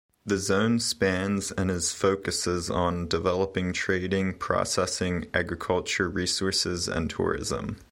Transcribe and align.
The 0.25 0.39
zone 0.39 0.79
spans 0.79 1.51
and 1.51 1.69
is 1.69 1.91
focuses 1.93 2.71
on 2.71 3.07
developing 3.07 3.71
trading, 3.71 4.33
processing, 4.33 5.27
agriculture 5.31 6.09
resources 6.09 6.87
and 6.87 7.07
tourism. 7.07 7.77